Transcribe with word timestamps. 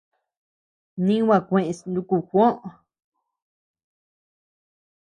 Nigua 1.03 1.37
kueʼes 1.47 1.79
nuku 1.93 2.15
Juó. 2.27 2.47